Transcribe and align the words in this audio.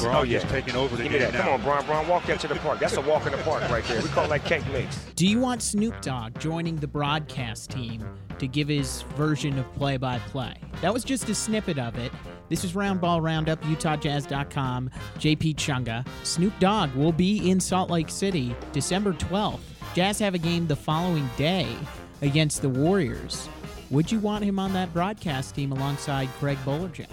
Yes. 0.00 0.02
Braun 0.12 0.16
Oh, 0.16 0.22
yeah. 0.22 0.38
just 0.40 0.50
taking 0.52 0.76
over 0.76 0.96
the 0.96 1.02
Give 1.04 1.12
me 1.12 1.18
game 1.18 1.32
that. 1.32 1.42
Come 1.42 1.52
on, 1.54 1.62
Brian. 1.62 1.84
Brian, 1.86 2.08
walk 2.08 2.24
that 2.26 2.40
to 2.40 2.48
the 2.48 2.54
park. 2.56 2.78
That's 2.80 2.96
a 2.96 3.00
walk 3.00 3.26
in 3.26 3.32
the 3.32 3.38
park 3.38 3.68
right 3.70 3.84
there. 3.84 4.00
We 4.02 4.08
call 4.08 4.28
that 4.28 4.44
cake 4.44 4.62
mix. 4.72 4.96
Do 5.16 5.26
you 5.26 5.38
want 5.40 5.62
Snoop 5.62 6.00
Dogg 6.00 6.38
joining 6.38 6.76
the 6.76 6.86
broadcast 6.88 7.70
team 7.70 8.06
to 8.38 8.46
give 8.46 8.68
his 8.68 9.02
version 9.16 9.58
of 9.58 9.70
play 9.74 9.96
by 9.96 10.18
play? 10.18 10.54
That 10.80 10.92
was 10.94 11.04
just 11.04 11.28
a 11.28 11.34
snippet 11.34 11.78
of 11.78 11.96
it. 11.98 12.12
This 12.48 12.64
is 12.64 12.72
Roundball 12.72 13.22
Roundup, 13.22 13.62
UtahJazz.com, 13.62 14.90
JP 15.18 15.54
Chunga. 15.56 16.06
Snoop 16.24 16.52
Dogg 16.58 16.92
will 16.94 17.12
be 17.12 17.48
in 17.50 17.60
Salt 17.60 17.90
Lake 17.90 18.08
City 18.10 18.54
December 18.72 19.12
12th. 19.12 19.60
Jazz 19.94 20.18
have 20.18 20.34
a 20.34 20.38
game 20.38 20.66
the 20.66 20.76
following 20.76 21.28
day 21.36 21.68
against 22.22 22.62
the 22.62 22.68
Warriors. 22.68 23.48
Would 23.90 24.10
you 24.10 24.18
want 24.20 24.44
him 24.44 24.58
on 24.58 24.72
that 24.72 24.92
broadcast 24.92 25.54
team 25.54 25.72
alongside 25.72 26.28
Craig 26.38 26.58
Bolerjack? 26.64 27.08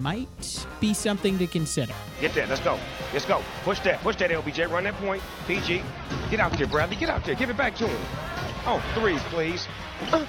Might 0.00 0.66
be 0.80 0.92
something 0.94 1.38
to 1.38 1.46
consider. 1.46 1.94
Get 2.20 2.34
that. 2.34 2.48
Let's 2.48 2.60
go. 2.60 2.78
Let's 3.12 3.24
go. 3.24 3.42
Push 3.64 3.80
that. 3.80 4.00
Push 4.02 4.16
that, 4.16 4.30
LBJ. 4.30 4.70
Run 4.70 4.84
that 4.84 4.94
point. 4.96 5.22
PG. 5.46 5.82
Get 6.30 6.40
out 6.40 6.52
there, 6.58 6.66
Bradley. 6.66 6.96
Get 6.96 7.08
out 7.08 7.24
there. 7.24 7.34
Give 7.34 7.48
it 7.50 7.56
back 7.56 7.74
to 7.76 7.86
him. 7.86 8.00
Oh, 8.66 8.82
three, 8.94 9.18
threes, 9.30 9.66
please. 10.10 10.26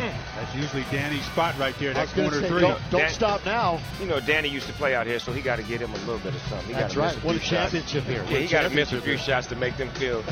Mm. 0.00 0.14
That's 0.34 0.54
usually 0.54 0.82
Danny's 0.90 1.26
spot 1.26 1.58
right 1.58 1.74
there. 1.78 1.90
I 1.90 2.06
That 2.06 2.08
corner 2.14 2.40
say, 2.40 2.48
three. 2.48 2.62
don't, 2.62 2.80
don't 2.90 3.00
Dan- 3.02 3.10
stop 3.10 3.44
now. 3.44 3.78
You 4.00 4.06
know, 4.06 4.18
Danny 4.18 4.48
used 4.48 4.66
to 4.66 4.72
play 4.72 4.94
out 4.94 5.06
here, 5.06 5.18
so 5.18 5.30
he 5.30 5.42
got 5.42 5.56
to 5.56 5.62
get 5.62 5.78
him 5.82 5.90
a 5.92 5.96
little 5.98 6.16
bit 6.20 6.34
of 6.34 6.40
something. 6.48 6.68
He 6.68 6.72
That's 6.72 6.94
gotta 6.94 7.06
right. 7.08 7.14
miss 7.16 7.22
a 7.22 7.26
What 7.26 7.36
a 7.36 7.38
few 7.40 7.48
shots. 7.48 7.72
championship 7.72 8.04
here. 8.04 8.24
Yeah, 8.30 8.38
he 8.38 8.46
got 8.48 8.62
to 8.62 8.70
miss 8.70 8.92
a 8.92 9.00
few 9.02 9.18
shots 9.18 9.46
to 9.48 9.56
make 9.56 9.76
them 9.76 9.90
feel 9.90 10.24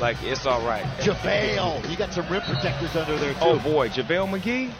like 0.00 0.16
it's 0.24 0.44
all 0.44 0.60
right. 0.66 0.82
JaVale. 0.98 1.88
You 1.88 1.96
got 1.96 2.12
some 2.12 2.26
rim 2.28 2.42
protectors 2.42 2.96
under 2.96 3.16
there, 3.16 3.32
too. 3.34 3.38
Oh, 3.42 3.58
boy. 3.60 3.90
JaVale 3.90 4.40
McGee. 4.40 4.72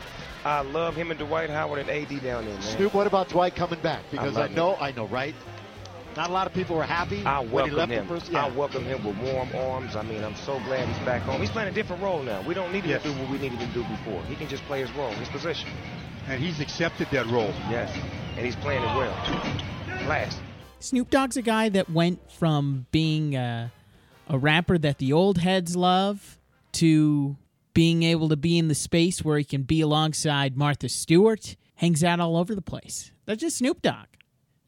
I 0.44 0.60
love 0.62 0.94
him 0.96 1.10
and 1.10 1.18
Dwight 1.20 1.50
Howard 1.50 1.78
and 1.80 1.90
AD 1.90 2.08
down 2.22 2.44
there, 2.44 2.54
man. 2.54 2.62
Snoop, 2.62 2.94
what 2.94 3.06
about 3.06 3.28
Dwight 3.28 3.54
coming 3.54 3.80
back? 3.80 4.02
Because 4.10 4.36
I, 4.36 4.42
love 4.42 4.50
know, 4.52 4.76
I 4.80 4.90
know, 4.92 5.06
right? 5.06 5.34
Not 6.16 6.28
a 6.28 6.32
lot 6.32 6.46
of 6.46 6.52
people 6.52 6.76
were 6.76 6.82
happy 6.84 7.24
I 7.24 7.38
when 7.40 7.48
he 7.48 7.54
welcome 7.54 7.76
left 7.76 7.92
him. 7.92 8.06
the 8.08 8.14
first. 8.20 8.28
I 8.34 8.48
Yeah. 8.48 8.54
welcome 8.54 8.84
him 8.84 9.04
with 9.04 9.16
warm 9.18 9.48
arms. 9.54 9.96
I 9.96 10.02
mean, 10.02 10.22
I'm 10.22 10.34
so 10.34 10.58
glad 10.66 10.86
he's 10.88 10.98
back 11.06 11.22
home. 11.22 11.40
He's 11.40 11.50
playing 11.50 11.68
a 11.68 11.72
different 11.72 12.02
role 12.02 12.22
now. 12.22 12.42
We 12.42 12.54
don't 12.54 12.72
need 12.72 12.84
him 12.84 12.90
Yes. 12.90 13.02
to 13.02 13.12
do 13.12 13.18
what 13.20 13.30
we 13.30 13.38
needed 13.38 13.58
him 13.58 13.68
to 13.68 13.74
do 13.74 13.84
before. 13.84 14.22
He 14.24 14.34
can 14.34 14.48
just 14.48 14.62
play 14.64 14.80
his 14.80 14.90
role, 14.92 15.10
his 15.12 15.28
position. 15.28 15.70
And 16.28 16.38
he's 16.42 16.60
accepted 16.60 17.08
that 17.12 17.26
role. 17.28 17.52
Yes, 17.70 17.90
and 18.36 18.44
he's 18.44 18.56
playing 18.56 18.82
it 18.82 18.94
well. 18.96 19.14
Last. 20.08 20.38
Snoop 20.80 21.08
Dogg's 21.10 21.36
a 21.36 21.42
guy 21.42 21.68
that 21.70 21.88
went 21.88 22.30
from 22.32 22.86
being 22.90 23.34
a, 23.36 23.72
a 24.28 24.36
rapper 24.38 24.76
that 24.78 24.98
the 24.98 25.12
old 25.12 25.38
heads 25.38 25.76
love 25.76 26.36
to 26.72 27.36
being 27.74 28.02
able 28.02 28.28
to 28.28 28.36
be 28.36 28.58
in 28.58 28.68
the 28.68 28.74
space 28.74 29.24
where 29.24 29.38
he 29.38 29.44
can 29.44 29.62
be 29.62 29.80
alongside 29.80 30.56
Martha 30.56 30.88
Stewart, 30.88 31.56
hangs 31.76 32.04
out 32.04 32.20
all 32.20 32.36
over 32.36 32.54
the 32.54 32.62
place. 32.62 33.12
That's 33.24 33.40
just 33.40 33.58
Snoop 33.58 33.82
Dogg. 33.82 34.06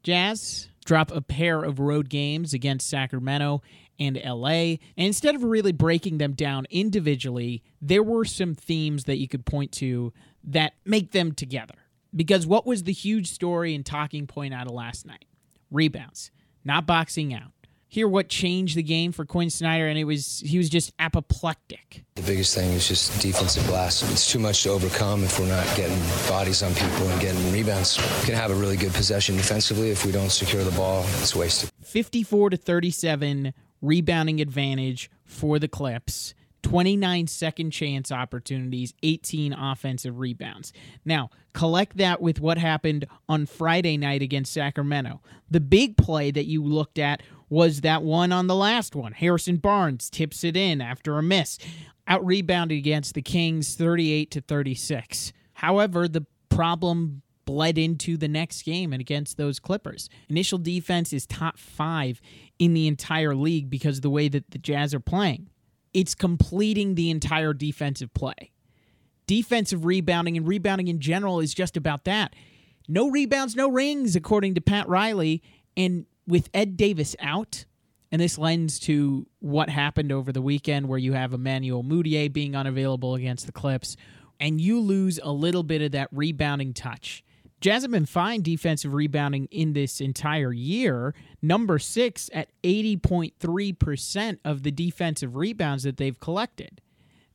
Jazz 0.03 0.69
drop 0.85 1.11
a 1.11 1.21
pair 1.21 1.63
of 1.63 1.81
road 1.81 2.09
games 2.09 2.53
against 2.53 2.89
Sacramento 2.89 3.63
and 3.99 4.21
LA. 4.23 4.47
And 4.47 4.81
instead 4.97 5.35
of 5.35 5.45
really 5.45 5.73
breaking 5.73 6.19
them 6.19 6.33
down 6.33 6.67
individually, 6.71 7.63
there 7.81 8.03
were 8.03 8.25
some 8.25 8.55
themes 8.55 9.05
that 9.05 9.19
you 9.19 9.29
could 9.29 9.47
point 9.47 9.73
to 9.73 10.13
that 10.45 10.75
make 10.85 11.13
them 11.13 11.33
together. 11.33 11.75
Because 12.15 12.47
what 12.47 12.67
was 12.67 12.85
the 12.85 12.93
huge 12.93 13.31
story 13.31 13.75
and 13.75 13.85
talking 13.85 14.27
point 14.27 14.55
out 14.55 14.67
of 14.67 14.73
last 14.73 15.07
night? 15.07 15.25
Rebounds, 15.71 16.31
not 16.65 16.87
boxing 16.87 17.35
out. 17.35 17.54
Hear 17.95 18.09
what 18.09 18.29
changed 18.29 18.77
the 18.77 18.83
game 18.83 19.13
for 19.13 19.25
Quinn 19.25 19.51
Snyder, 19.51 19.87
and 19.87 19.97
it 19.97 20.03
was 20.03 20.43
he 20.45 20.59
was 20.59 20.69
just 20.69 20.93
apoplectic. 20.99 22.03
The 22.17 22.23
biggest 22.23 22.53
thing 22.53 22.73
is 22.73 22.89
just 22.89 23.23
defensive 23.23 23.65
glass. 23.69 24.03
It's 24.11 24.29
too 24.29 24.41
much 24.41 24.65
to 24.65 24.71
overcome 24.71 25.23
if 25.23 25.39
we're 25.39 25.47
not 25.47 25.65
getting 25.77 25.97
bodies 26.29 26.65
on 26.65 26.75
people 26.75 27.09
and 27.09 27.21
getting 27.21 27.53
rebounds. 27.53 27.97
We 28.19 28.27
can 28.27 28.35
have 28.35 28.51
a 28.51 28.55
really 28.57 28.77
good 28.77 28.93
possession 28.93 29.37
defensively. 29.37 29.91
If 29.91 30.05
we 30.05 30.11
don't 30.11 30.31
secure 30.31 30.65
the 30.65 30.73
ball, 30.73 31.05
it's 31.21 31.37
wasted. 31.37 31.71
54 31.85 32.51
to 32.51 32.57
37 32.57 33.55
rebounding 33.81 34.41
advantage 34.41 35.09
for 35.25 35.61
the 35.61 35.69
Clips. 35.69 36.35
29 36.65 37.27
second 37.27 37.71
chance 37.71 38.11
opportunities, 38.11 38.95
18 39.03 39.53
offensive 39.53 40.19
rebounds. 40.19 40.73
Now, 41.05 41.31
collect 41.53 41.99
that 41.99 42.21
with 42.21 42.41
what 42.41 42.59
happened 42.59 43.07
on 43.29 43.47
Friday 43.47 43.99
night 43.99 44.23
against 44.23 44.53
Sacramento. 44.53 45.21
The 45.51 45.61
big 45.61 45.97
play 45.97 46.31
that 46.31 46.47
you 46.47 46.65
looked 46.65 46.99
at 46.99 47.23
was 47.49 47.83
that 47.83 48.03
one 48.03 48.33
on 48.33 48.47
the 48.47 48.55
last 48.55 48.95
one. 48.95 49.13
Harrison 49.13 49.57
Barnes 49.57 50.11
tips 50.11 50.45
it 50.45 50.57
in 50.57 50.81
after 50.81 51.19
a 51.19 51.23
miss. 51.23 51.59
Out 52.07 52.25
rebounded 52.25 52.77
against 52.79 53.15
the 53.15 53.23
Kings 53.23 53.75
38 53.75 54.31
to 54.33 54.41
36. 54.41 55.33
However, 55.55 56.07
the 56.09 56.27
problem 56.49 57.23
bled 57.45 57.79
into 57.79 58.17
the 58.17 58.29
next 58.29 58.63
game 58.63 58.93
and 58.93 59.01
against 59.01 59.37
those 59.37 59.59
Clippers. 59.59 60.09
Initial 60.29 60.59
defense 60.59 61.13
is 61.13 61.27
top 61.27 61.59
five 61.59 62.21
in 62.59 62.75
the 62.75 62.87
entire 62.87 63.35
league 63.35 63.71
because 63.71 63.99
of 63.99 64.03
the 64.03 64.11
way 64.11 64.29
that 64.29 64.51
the 64.51 64.59
Jazz 64.59 64.95
are 64.95 65.01
playing. 65.01 65.51
It's 65.93 66.15
completing 66.15 66.95
the 66.95 67.11
entire 67.11 67.53
defensive 67.53 68.13
play. 68.15 68.53
Defensive 69.27 69.85
rebounding 69.85 70.37
and 70.37 70.47
rebounding 70.47 70.89
in 70.89 71.01
general 71.01 71.41
is 71.41 71.55
just 71.55 71.77
about 71.77 72.05
that. 72.05 72.35
No 72.89 73.11
rebounds, 73.11 73.57
no 73.57 73.71
rings, 73.71 74.17
according 74.17 74.55
to 74.55 74.61
Pat 74.61 74.89
Riley. 74.89 75.43
And 75.77 76.07
with 76.27 76.49
Ed 76.55 76.77
Davis 76.77 77.15
out, 77.21 77.65
and 78.11 78.21
this 78.21 78.39
lends 78.39 78.79
to 78.81 79.27
what 79.41 79.69
happened 79.69 80.13
over 80.13 80.33
the 80.33 80.43
weekend 80.43 80.89
where 80.89 80.99
you 80.99 81.13
have 81.13 81.33
Emmanuel 81.33 81.83
Mudiay 81.83 82.33
being 82.33 82.55
unavailable 82.55 83.15
against 83.15 83.47
the 83.47 83.53
Clips, 83.53 83.97
and 84.41 84.61
you 84.61 84.81
lose 84.81 85.19
a 85.23 85.33
little 85.33 85.63
bit 85.63 85.83
of 85.83 85.93
that 85.93 86.09
rebounding 86.13 86.73
touch. 86.73 87.25
Jazz 87.61 87.83
have 87.83 87.91
been 87.91 88.05
fine 88.05 88.43
defensive 88.43 88.93
rebounding 88.93 89.47
in 89.51 89.73
this 89.73 90.01
entire 90.01 90.53
year. 90.53 91.15
Number 91.41 91.79
six 91.79 92.29
at 92.35 92.51
80.3% 92.63 94.39
of 94.45 94.63
the 94.65 94.71
defensive 94.71 95.35
rebounds 95.35 95.85
that 95.85 95.97
they've 95.97 96.21
collected. 96.21 96.83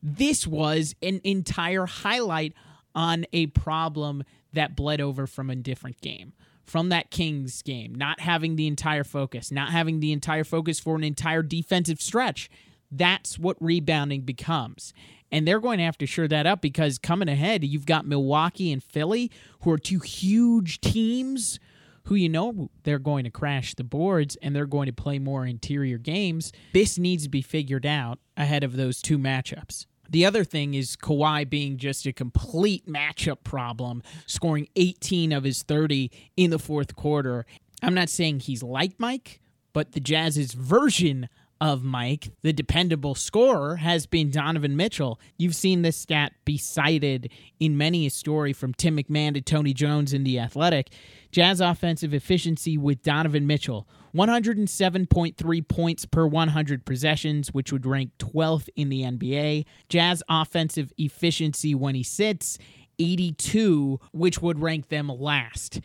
This 0.02 0.46
was 0.46 0.94
an 1.02 1.20
entire 1.24 1.86
highlight 1.86 2.54
on 2.94 3.26
a 3.32 3.46
problem 3.48 4.22
that 4.52 4.76
bled 4.76 5.00
over 5.00 5.26
from 5.26 5.50
a 5.50 5.56
different 5.56 6.00
game. 6.00 6.32
From 6.64 6.88
that 6.90 7.10
Kings 7.10 7.62
game, 7.62 7.94
not 7.94 8.20
having 8.20 8.54
the 8.54 8.68
entire 8.68 9.02
focus, 9.02 9.50
not 9.50 9.70
having 9.70 9.98
the 9.98 10.12
entire 10.12 10.44
focus 10.44 10.78
for 10.78 10.94
an 10.94 11.02
entire 11.02 11.42
defensive 11.42 12.00
stretch. 12.00 12.48
That's 12.92 13.38
what 13.38 13.56
rebounding 13.60 14.20
becomes. 14.20 14.92
And 15.32 15.46
they're 15.46 15.60
going 15.60 15.78
to 15.78 15.84
have 15.84 15.98
to 15.98 16.06
shore 16.06 16.28
that 16.28 16.46
up 16.46 16.60
because 16.60 16.98
coming 16.98 17.28
ahead, 17.28 17.64
you've 17.64 17.86
got 17.86 18.06
Milwaukee 18.06 18.72
and 18.72 18.82
Philly, 18.82 19.32
who 19.62 19.70
are 19.72 19.78
two 19.78 19.98
huge 19.98 20.80
teams 20.80 21.58
who 22.04 22.14
you 22.14 22.28
know 22.28 22.70
they're 22.82 22.98
going 22.98 23.24
to 23.24 23.30
crash 23.30 23.74
the 23.74 23.84
boards 23.84 24.36
and 24.42 24.54
they're 24.54 24.66
going 24.66 24.86
to 24.86 24.92
play 24.92 25.18
more 25.18 25.46
interior 25.46 25.98
games. 25.98 26.52
This 26.72 26.98
needs 26.98 27.24
to 27.24 27.28
be 27.28 27.42
figured 27.42 27.86
out 27.86 28.18
ahead 28.36 28.64
of 28.64 28.76
those 28.76 29.02
two 29.02 29.18
matchups. 29.18 29.86
The 30.10 30.26
other 30.26 30.42
thing 30.42 30.74
is 30.74 30.96
Kawhi 30.96 31.48
being 31.48 31.76
just 31.76 32.04
a 32.04 32.12
complete 32.12 32.86
matchup 32.86 33.44
problem, 33.44 34.02
scoring 34.26 34.68
18 34.74 35.32
of 35.32 35.44
his 35.44 35.62
30 35.62 36.10
in 36.36 36.50
the 36.50 36.58
fourth 36.58 36.96
quarter. 36.96 37.46
I'm 37.80 37.94
not 37.94 38.08
saying 38.08 38.40
he's 38.40 38.62
like 38.62 38.98
Mike, 38.98 39.40
but 39.72 39.92
the 39.92 40.00
Jazz's 40.00 40.52
version 40.52 41.28
of 41.60 41.84
Mike, 41.84 42.30
the 42.42 42.52
dependable 42.52 43.14
scorer, 43.14 43.76
has 43.76 44.06
been 44.06 44.30
Donovan 44.30 44.76
Mitchell. 44.76 45.20
You've 45.36 45.54
seen 45.54 45.82
this 45.82 45.96
stat 45.96 46.32
be 46.44 46.56
cited 46.56 47.30
in 47.58 47.76
many 47.76 48.06
a 48.06 48.10
story 48.10 48.52
from 48.52 48.72
Tim 48.72 48.96
McMahon 48.96 49.34
to 49.34 49.42
Tony 49.42 49.74
Jones 49.74 50.12
in 50.14 50.24
The 50.24 50.38
Athletic. 50.38 50.90
Jazz 51.30 51.60
offensive 51.60 52.14
efficiency 52.14 52.78
with 52.78 53.02
Donovan 53.02 53.46
Mitchell 53.46 53.86
107.3 54.14 55.68
points 55.68 56.04
per 56.04 56.26
100 56.26 56.84
possessions, 56.84 57.52
which 57.52 57.72
would 57.72 57.86
rank 57.86 58.10
12th 58.18 58.68
in 58.74 58.88
the 58.88 59.02
NBA. 59.02 59.64
Jazz 59.88 60.22
offensive 60.28 60.92
efficiency 60.98 61.74
when 61.74 61.94
he 61.94 62.02
sits 62.02 62.58
82, 62.98 64.00
which 64.12 64.42
would 64.42 64.60
rank 64.60 64.88
them 64.88 65.08
last. 65.08 65.80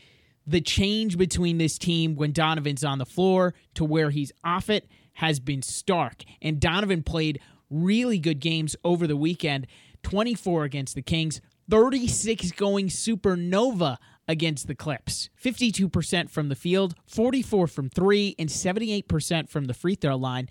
The 0.47 0.61
change 0.61 1.17
between 1.17 1.57
this 1.57 1.77
team 1.77 2.15
when 2.15 2.31
Donovan's 2.31 2.83
on 2.83 2.97
the 2.97 3.05
floor 3.05 3.53
to 3.75 3.85
where 3.85 4.09
he's 4.09 4.31
off 4.43 4.69
it 4.69 4.87
has 5.15 5.39
been 5.39 5.61
stark. 5.61 6.23
And 6.41 6.59
Donovan 6.59 7.03
played 7.03 7.39
really 7.69 8.19
good 8.19 8.39
games 8.39 8.75
over 8.83 9.07
the 9.07 9.17
weekend 9.17 9.67
24 10.03 10.63
against 10.63 10.93
the 10.93 11.01
Kings, 11.01 11.41
36 11.69 12.51
going 12.51 12.87
supernova 12.89 13.97
against 14.27 14.67
the 14.67 14.75
Clips. 14.75 15.29
52% 15.43 16.29
from 16.29 16.49
the 16.49 16.55
field, 16.55 16.95
44 17.07 17.67
from 17.67 17.89
3 17.89 18.35
and 18.37 18.49
78% 18.49 19.49
from 19.49 19.65
the 19.65 19.73
free 19.73 19.95
throw 19.95 20.15
line. 20.15 20.47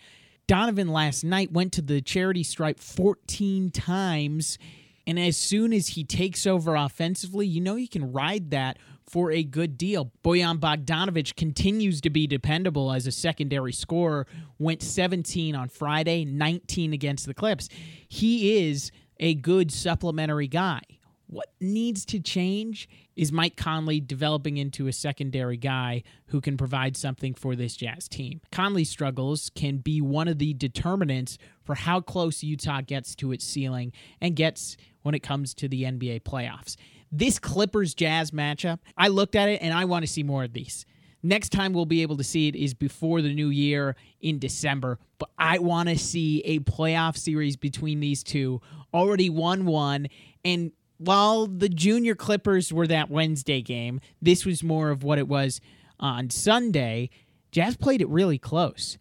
Donovan 0.46 0.88
last 0.88 1.24
night 1.24 1.52
went 1.52 1.72
to 1.74 1.82
the 1.82 2.02
charity 2.02 2.42
stripe 2.42 2.80
14 2.80 3.70
times 3.70 4.58
and 5.06 5.18
as 5.18 5.36
soon 5.36 5.72
as 5.72 5.88
he 5.88 6.04
takes 6.04 6.46
over 6.46 6.74
offensively, 6.74 7.46
you 7.46 7.60
know 7.60 7.76
you 7.76 7.88
can 7.88 8.12
ride 8.12 8.50
that 8.50 8.78
for 9.06 9.30
a 9.30 9.42
good 9.42 9.76
deal. 9.78 10.10
Bojan 10.24 10.58
Bogdanovic 10.58 11.36
continues 11.36 12.00
to 12.02 12.10
be 12.10 12.26
dependable 12.26 12.92
as 12.92 13.06
a 13.06 13.12
secondary 13.12 13.72
scorer. 13.72 14.26
Went 14.58 14.82
17 14.82 15.54
on 15.54 15.68
Friday, 15.68 16.24
19 16.24 16.92
against 16.92 17.26
the 17.26 17.34
Clips. 17.34 17.68
He 18.08 18.68
is 18.68 18.90
a 19.20 19.34
good 19.34 19.70
supplementary 19.70 20.48
guy. 20.48 20.80
What 21.26 21.52
needs 21.60 22.04
to 22.06 22.20
change 22.20 22.88
is 23.16 23.32
Mike 23.32 23.56
Conley 23.56 23.98
developing 24.00 24.56
into 24.56 24.86
a 24.86 24.92
secondary 24.92 25.56
guy 25.56 26.02
who 26.26 26.40
can 26.40 26.56
provide 26.56 26.96
something 26.96 27.34
for 27.34 27.56
this 27.56 27.76
Jazz 27.76 28.08
team. 28.08 28.40
Conley's 28.52 28.90
struggles 28.90 29.50
can 29.54 29.78
be 29.78 30.00
one 30.00 30.28
of 30.28 30.38
the 30.38 30.54
determinants 30.54 31.38
for 31.64 31.74
how 31.74 32.00
close 32.00 32.42
Utah 32.42 32.82
gets 32.82 33.14
to 33.16 33.32
its 33.32 33.44
ceiling 33.44 33.92
and 34.20 34.36
gets 34.36 34.76
when 35.02 35.14
it 35.14 35.22
comes 35.22 35.54
to 35.54 35.68
the 35.68 35.82
NBA 35.84 36.22
playoffs. 36.22 36.76
This 37.12 37.38
Clippers 37.38 37.94
Jazz 37.94 38.30
matchup, 38.30 38.78
I 38.96 39.08
looked 39.08 39.34
at 39.34 39.48
it 39.48 39.62
and 39.62 39.72
I 39.72 39.84
want 39.84 40.04
to 40.04 40.10
see 40.10 40.22
more 40.22 40.44
of 40.44 40.52
these. 40.52 40.86
Next 41.22 41.50
time 41.50 41.72
we'll 41.72 41.86
be 41.86 42.02
able 42.02 42.18
to 42.18 42.24
see 42.24 42.48
it 42.48 42.54
is 42.54 42.74
before 42.74 43.22
the 43.22 43.32
new 43.32 43.48
year 43.48 43.96
in 44.20 44.38
December. 44.38 44.98
But 45.18 45.30
I 45.38 45.58
want 45.58 45.88
to 45.88 45.98
see 45.98 46.40
a 46.40 46.58
playoff 46.60 47.16
series 47.16 47.56
between 47.56 48.00
these 48.00 48.22
two. 48.22 48.60
Already 48.92 49.30
1 49.30 49.64
1. 49.64 50.06
And 50.44 50.72
while 50.98 51.46
the 51.46 51.70
junior 51.70 52.14
Clippers 52.14 52.72
were 52.72 52.86
that 52.86 53.10
Wednesday 53.10 53.62
game, 53.62 54.00
this 54.20 54.44
was 54.44 54.62
more 54.62 54.90
of 54.90 55.02
what 55.02 55.18
it 55.18 55.26
was 55.26 55.60
on 55.98 56.28
Sunday. 56.28 57.08
Jazz 57.52 57.76
played 57.76 58.02
it 58.02 58.08
really 58.08 58.38
close. 58.38 58.98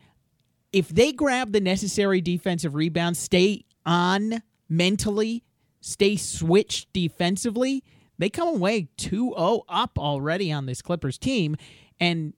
If 0.71 0.89
they 0.89 1.11
grab 1.11 1.51
the 1.51 1.61
necessary 1.61 2.21
defensive 2.21 2.73
rebounds, 2.73 3.19
stay 3.19 3.65
on 3.85 4.41
mentally, 4.69 5.43
stay 5.83 6.15
switched 6.15 6.91
defensively, 6.93 7.83
they 8.17 8.29
come 8.29 8.47
away 8.47 8.87
2 8.97 9.33
0 9.37 9.63
up 9.67 9.99
already 9.99 10.51
on 10.51 10.65
this 10.65 10.81
Clippers 10.81 11.17
team, 11.17 11.55
and 11.99 12.33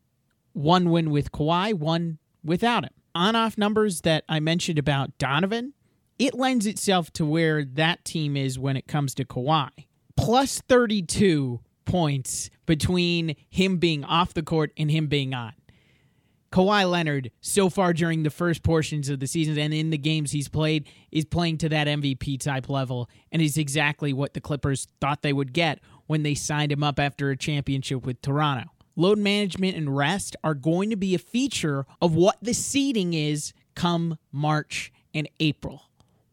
one 0.54 0.90
win 0.90 1.12
with 1.12 1.32
Kawhi, 1.32 1.74
one 1.74 2.18
without 2.44 2.84
him. 2.84 2.94
On 3.14 3.36
off 3.36 3.58
numbers 3.58 4.02
that 4.02 4.24
I 4.28 4.40
mentioned 4.40 4.80
about 4.80 5.18
Donovan, 5.18 5.74
it 6.18 6.34
lends 6.34 6.66
itself 6.66 7.12
to 7.14 7.26
where 7.26 7.64
that 7.64 8.04
team 8.04 8.36
is 8.36 8.58
when 8.58 8.76
it 8.76 8.88
comes 8.88 9.14
to 9.16 9.26
Kawhi. 9.26 9.70
Plus 10.18 10.62
32 10.68 11.60
points 11.86 12.50
between 12.66 13.36
him 13.50 13.78
being 13.78 14.04
off 14.04 14.34
the 14.34 14.44
court 14.44 14.72
and 14.78 14.90
him 14.90 15.08
being 15.08 15.34
on. 15.34 15.54
Kawhi 16.56 16.90
Leonard, 16.90 17.32
so 17.42 17.70
far 17.70 17.92
during 17.92 18.24
the 18.24 18.30
first 18.30 18.64
portions 18.64 19.10
of 19.10 19.20
the 19.20 19.28
season 19.28 19.58
and 19.58 19.74
in 19.74 19.90
the 19.90 19.98
games 19.98 20.32
he's 20.32 20.48
played, 20.48 20.88
is 21.12 21.26
playing 21.26 21.58
to 21.58 21.70
that 21.70 21.88
MVP 21.88 22.40
type 22.40 22.70
level 22.70 23.10
and 23.30 23.42
is 23.42 23.58
exactly 23.58 24.14
what 24.14 24.34
the 24.34 24.40
Clippers 24.40 24.88
thought 25.02 25.22
they 25.22 25.34
would 25.34 25.52
get 25.52 25.82
when 26.08 26.24
they 26.24 26.34
signed 26.34 26.72
him 26.72 26.82
up 26.82 26.98
after 26.98 27.30
a 27.30 27.36
championship 27.36 28.06
with 28.06 28.22
Toronto. 28.22 28.70
Load 28.96 29.20
management 29.20 29.76
and 29.76 29.98
rest 29.98 30.38
are 30.46 30.54
going 30.54 30.90
to 30.92 30.96
be 30.96 31.14
a 31.14 31.20
feature 31.20 31.86
of 32.02 32.16
what 32.16 32.38
the 32.42 32.54
seeding 32.54 33.14
is 33.14 33.52
come 33.76 34.18
March 34.32 34.94
and 35.14 35.28
April 35.42 35.82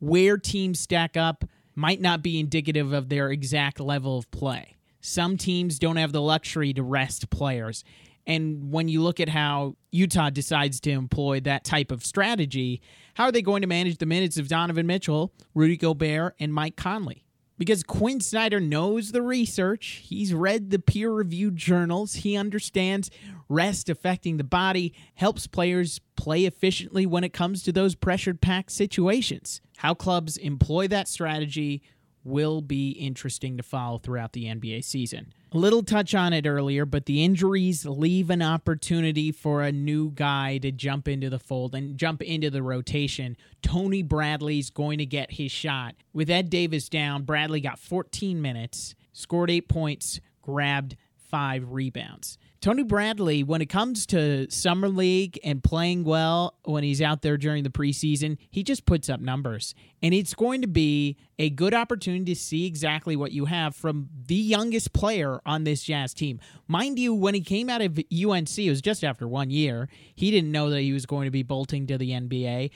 where 0.03 0.37
teams 0.37 0.81
stack 0.81 1.17
up 1.17 1.45
might 1.77 2.01
not 2.01 2.23
be 2.23 2.41
indicative 2.41 2.93
of 2.93 3.09
their 3.09 3.31
exact 3.31 3.79
level 3.79 4.19
of 4.19 4.29
play. 4.33 4.75
Some 5.01 5.37
teams 5.37 5.79
don't 5.79 5.95
have 5.95 6.11
the 6.11 6.21
luxury 6.21 6.73
to 6.75 6.83
rest 6.83 7.31
players. 7.31 7.85
And 8.27 8.71
when 8.71 8.89
you 8.89 9.03
look 9.03 9.21
at 9.21 9.29
how 9.29 9.77
Utah 9.91 10.31
decides 10.31 10.81
to 10.81 10.91
employ 10.91 11.41
that 11.41 11.65
type 11.65 11.91
of 11.91 12.05
strategy, 12.05 12.81
how 13.15 13.25
are 13.25 13.33
they 13.33 13.43
going 13.43 13.63
to 13.63 13.69
manage 13.69 13.99
the 13.99 14.07
minutes 14.07 14.37
of 14.37 14.49
Donovan 14.49 14.87
Mitchell, 14.87 15.33
Rudy 15.55 15.77
Gobert, 15.77 16.35
and 16.39 16.55
Mike 16.55 16.77
Conley? 16.77 17.25
Because 17.59 17.83
Quinn 17.83 18.21
Snyder 18.21 18.61
knows 18.61 19.13
the 19.13 19.23
research, 19.23 20.03
he's 20.05 20.35
read 20.35 20.71
the 20.71 20.79
peer 20.79 21.13
reviewed 21.13 21.57
journals, 21.57 22.15
he 22.15 22.37
understands 22.37 23.11
rest 23.49 23.89
affecting 23.89 24.37
the 24.37 24.45
body, 24.45 24.95
helps 25.15 25.47
players 25.47 26.01
play 26.17 26.45
efficiently 26.45 27.07
when 27.07 27.25
it 27.25 27.33
comes 27.33 27.63
to 27.63 27.73
those 27.73 27.95
pressured 27.95 28.41
packed 28.41 28.73
situations. 28.73 29.61
How 29.77 29.95
clubs 29.95 30.37
employ 30.37 30.89
that 30.89 31.09
strategy 31.09 31.83
will 32.25 32.63
be 32.63 32.91
interesting 32.91 33.57
to 33.57 33.63
follow 33.63 33.99
throughout 33.99 34.33
the 34.33 34.47
NBA 34.47 34.85
season. 34.85 35.33
A 35.55 35.59
little 35.59 35.83
touch 35.83 36.15
on 36.15 36.33
it 36.33 36.47
earlier, 36.47 36.87
but 36.87 37.05
the 37.05 37.23
injuries 37.23 37.85
leave 37.85 38.31
an 38.31 38.41
opportunity 38.41 39.31
for 39.31 39.63
a 39.63 39.71
new 39.71 40.11
guy 40.11 40.57
to 40.57 40.73
jump 40.73 41.07
into 41.07 41.29
the 41.29 41.39
fold 41.39 41.75
and 41.75 41.99
jump 41.99 42.23
into 42.23 42.49
the 42.49 42.63
rotation. 42.63 43.37
Tony 43.61 44.03
Bradley's 44.03 44.71
going 44.71 44.97
to 44.97 45.05
get 45.05 45.33
his 45.33 45.53
shot. 45.53 45.95
With 46.15 46.31
Ed 46.31 46.49
Davis 46.49 46.89
down, 46.89 47.25
Bradley 47.25 47.61
got 47.61 47.79
14 47.79 48.41
minutes, 48.41 48.95
scored 49.13 49.51
eight 49.51 49.69
points, 49.69 50.21
grabbed 50.41 50.97
five 51.19 51.71
rebounds. 51.71 52.39
Tony 52.63 52.85
Bradley, 52.85 53.43
when 53.43 53.61
it 53.61 53.67
comes 53.67 54.07
to 54.07 54.49
summer 54.49 54.89
league 54.89 55.37
and 55.43 55.65
playing 55.65 56.05
well 56.05 56.55
when 56.65 56.85
he's 56.85 57.03
out 57.03 57.21
there 57.21 57.37
during 57.37 57.65
the 57.65 57.71
preseason, 57.71 58.39
he 58.53 58.63
just 58.63 58.87
puts 58.87 59.11
up 59.11 59.19
numbers. 59.19 59.75
And 60.01 60.15
it's 60.15 60.33
going 60.33 60.63
to 60.63 60.69
be 60.69 61.17
a 61.41 61.51
good 61.51 61.75
opportunity 61.75 62.33
to 62.33 62.41
see 62.41 62.65
exactly 62.65 63.17
what 63.17 63.33
you 63.33 63.47
have 63.47 63.75
from 63.75 64.09
the 64.27 64.37
youngest 64.37 64.93
player 64.93 65.41
on 65.45 65.65
this 65.65 65.83
Jazz 65.83 66.15
team. 66.15 66.39
Mind 66.69 67.01
you, 67.01 67.13
when 67.13 67.35
he 67.35 67.41
came 67.41 67.69
out 67.69 67.83
of 67.83 67.99
UNC, 67.99 68.57
it 68.57 68.71
was 68.71 68.81
just 68.81 69.03
after 69.03 69.27
one 69.27 69.51
year. 69.51 69.89
He 70.15 70.31
didn't 70.31 70.53
know 70.53 70.71
that 70.71 70.83
he 70.83 70.93
was 70.93 71.05
going 71.05 71.25
to 71.25 71.33
be 71.33 71.43
bolting 71.43 71.89
to 71.89 71.99
the 71.99 72.13
NBA. 72.13 72.71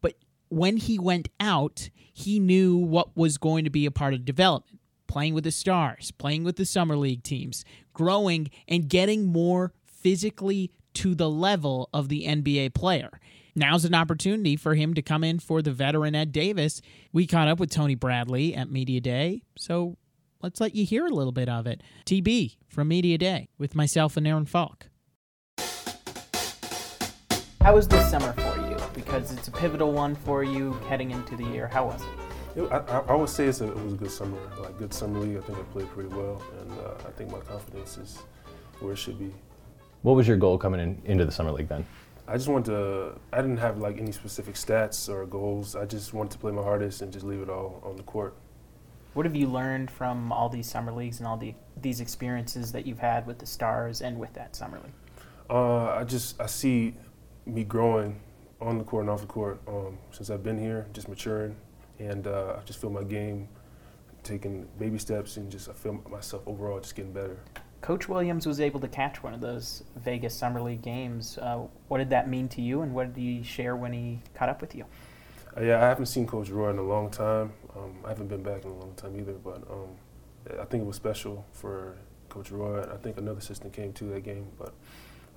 But 0.00 0.14
when 0.50 0.76
he 0.76 1.00
went 1.00 1.28
out, 1.40 1.90
he 2.12 2.38
knew 2.38 2.76
what 2.76 3.16
was 3.16 3.38
going 3.38 3.64
to 3.64 3.70
be 3.70 3.86
a 3.86 3.90
part 3.90 4.14
of 4.14 4.24
development 4.24 4.78
playing 5.12 5.34
with 5.34 5.44
the 5.44 5.50
stars, 5.50 6.10
playing 6.12 6.42
with 6.42 6.56
the 6.56 6.64
summer 6.64 6.96
league 6.96 7.22
teams, 7.22 7.66
growing 7.92 8.50
and 8.66 8.88
getting 8.88 9.26
more 9.26 9.74
physically 9.84 10.72
to 10.94 11.14
the 11.14 11.28
level 11.28 11.90
of 11.92 12.08
the 12.08 12.24
NBA 12.24 12.72
player. 12.72 13.20
Now's 13.54 13.84
an 13.84 13.94
opportunity 13.94 14.56
for 14.56 14.74
him 14.74 14.94
to 14.94 15.02
come 15.02 15.22
in 15.22 15.38
for 15.38 15.60
the 15.60 15.70
veteran 15.70 16.14
Ed 16.14 16.32
Davis. 16.32 16.80
We 17.12 17.26
caught 17.26 17.46
up 17.46 17.60
with 17.60 17.70
Tony 17.70 17.94
Bradley 17.94 18.54
at 18.54 18.70
Media 18.70 19.02
Day, 19.02 19.42
so 19.58 19.98
let's 20.40 20.62
let 20.62 20.74
you 20.74 20.86
hear 20.86 21.04
a 21.04 21.10
little 21.10 21.30
bit 21.30 21.50
of 21.50 21.66
it. 21.66 21.82
TB 22.06 22.56
from 22.66 22.88
Media 22.88 23.18
Day 23.18 23.50
with 23.58 23.74
myself 23.74 24.16
and 24.16 24.26
Aaron 24.26 24.46
Falk. 24.46 24.88
How 27.60 27.74
was 27.74 27.86
this 27.86 28.10
summer 28.10 28.32
for 28.32 28.56
you? 28.66 28.78
Because 28.94 29.30
it's 29.30 29.48
a 29.48 29.52
pivotal 29.52 29.92
one 29.92 30.14
for 30.14 30.42
you 30.42 30.72
heading 30.88 31.10
into 31.10 31.36
the 31.36 31.44
year. 31.44 31.68
How 31.68 31.84
was 31.84 32.00
it? 32.00 32.21
It, 32.54 32.70
I, 32.70 32.98
I, 33.08 33.14
would 33.14 33.30
say 33.30 33.46
a, 33.46 33.48
it 33.48 33.76
was 33.76 33.94
a 33.94 33.96
good 33.96 34.10
summer, 34.10 34.36
like 34.60 34.76
good 34.78 34.92
summer 34.92 35.20
league. 35.20 35.38
I 35.38 35.40
think 35.40 35.58
I 35.58 35.62
played 35.62 35.88
pretty 35.90 36.10
well, 36.10 36.42
and 36.60 36.70
uh, 36.80 37.08
I 37.08 37.10
think 37.12 37.30
my 37.30 37.40
confidence 37.40 37.96
is 37.96 38.18
where 38.80 38.92
it 38.92 38.98
should 38.98 39.18
be. 39.18 39.32
What 40.02 40.16
was 40.16 40.28
your 40.28 40.36
goal 40.36 40.58
coming 40.58 40.80
in, 40.80 41.00
into 41.04 41.24
the 41.24 41.32
summer 41.32 41.50
league 41.50 41.68
then? 41.68 41.86
I 42.28 42.34
just 42.36 42.48
wanted 42.48 42.66
to. 42.66 43.18
I 43.32 43.40
didn't 43.40 43.56
have 43.56 43.78
like 43.78 43.98
any 43.98 44.12
specific 44.12 44.56
stats 44.56 45.08
or 45.08 45.24
goals. 45.24 45.74
I 45.74 45.86
just 45.86 46.12
wanted 46.12 46.32
to 46.32 46.38
play 46.38 46.52
my 46.52 46.62
hardest 46.62 47.00
and 47.00 47.10
just 47.10 47.24
leave 47.24 47.40
it 47.40 47.48
all 47.48 47.80
on 47.84 47.96
the 47.96 48.02
court. 48.02 48.34
What 49.14 49.24
have 49.24 49.34
you 49.34 49.46
learned 49.46 49.90
from 49.90 50.30
all 50.30 50.48
these 50.48 50.66
summer 50.66 50.92
leagues 50.92 51.18
and 51.20 51.26
all 51.26 51.38
the 51.38 51.54
these 51.80 52.00
experiences 52.00 52.70
that 52.72 52.86
you've 52.86 52.98
had 52.98 53.26
with 53.26 53.38
the 53.38 53.46
Stars 53.46 54.02
and 54.02 54.18
with 54.18 54.32
that 54.34 54.54
summer 54.54 54.78
league? 54.78 54.92
Uh, 55.48 55.94
I 55.94 56.04
just 56.04 56.38
I 56.38 56.46
see 56.46 56.94
me 57.46 57.64
growing 57.64 58.20
on 58.60 58.76
the 58.78 58.84
court 58.84 59.02
and 59.02 59.10
off 59.10 59.22
the 59.22 59.26
court 59.26 59.60
um, 59.66 59.98
since 60.10 60.28
I've 60.28 60.42
been 60.42 60.58
here, 60.58 60.86
just 60.92 61.08
maturing 61.08 61.56
and 61.98 62.26
uh, 62.26 62.56
I 62.58 62.64
just 62.64 62.80
feel 62.80 62.90
my 62.90 63.04
game 63.04 63.48
taking 64.22 64.68
baby 64.78 64.98
steps 64.98 65.36
and 65.36 65.50
just 65.50 65.68
I 65.68 65.72
feel 65.72 66.02
myself 66.08 66.42
overall 66.46 66.80
just 66.80 66.94
getting 66.94 67.12
better. 67.12 67.38
Coach 67.80 68.08
Williams 68.08 68.46
was 68.46 68.60
able 68.60 68.78
to 68.78 68.86
catch 68.86 69.22
one 69.24 69.34
of 69.34 69.40
those 69.40 69.82
Vegas 69.96 70.34
Summer 70.34 70.62
League 70.62 70.82
games. 70.82 71.36
Uh, 71.38 71.66
what 71.88 71.98
did 71.98 72.10
that 72.10 72.28
mean 72.28 72.48
to 72.50 72.62
you, 72.62 72.82
and 72.82 72.94
what 72.94 73.12
did 73.12 73.20
he 73.20 73.42
share 73.42 73.74
when 73.74 73.92
he 73.92 74.20
caught 74.34 74.48
up 74.48 74.60
with 74.60 74.74
you? 74.76 74.84
Uh, 75.56 75.62
yeah, 75.62 75.82
I 75.84 75.88
haven't 75.88 76.06
seen 76.06 76.26
Coach 76.26 76.48
Roy 76.48 76.70
in 76.70 76.78
a 76.78 76.82
long 76.82 77.10
time. 77.10 77.52
Um, 77.76 77.96
I 78.04 78.10
haven't 78.10 78.28
been 78.28 78.42
back 78.42 78.64
in 78.64 78.70
a 78.70 78.74
long 78.74 78.94
time 78.94 79.18
either, 79.18 79.32
but 79.32 79.68
um, 79.68 79.88
I 80.60 80.64
think 80.64 80.82
it 80.82 80.86
was 80.86 80.94
special 80.94 81.44
for 81.52 81.96
Coach 82.28 82.52
Roy. 82.52 82.82
I 82.82 82.96
think 82.98 83.18
another 83.18 83.38
assistant 83.38 83.72
came 83.72 83.92
to 83.94 84.04
that 84.04 84.22
game, 84.22 84.46
but 84.58 84.72